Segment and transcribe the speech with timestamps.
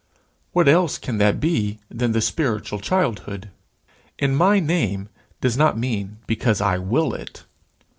[0.51, 3.51] What else can that be than the spiritual childhood?
[4.17, 5.09] In my name
[5.41, 7.45] does not mean because I will it.